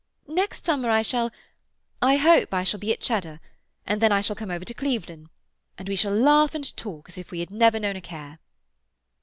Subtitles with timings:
[0.33, 3.39] Next summer I shall—I hope I shall be at Cheddar,
[3.85, 7.29] and then I shall come over to Clevedon—and we shall laugh and talk as if
[7.29, 8.39] we had never known a care."